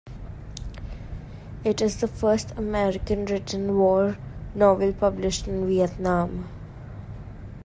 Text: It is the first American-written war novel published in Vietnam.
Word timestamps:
It 1.63 1.79
is 1.79 1.97
the 2.01 2.07
first 2.07 2.49
American-written 2.57 3.77
war 3.77 4.17
novel 4.55 4.93
published 4.93 5.47
in 5.47 5.67
Vietnam. 5.67 6.49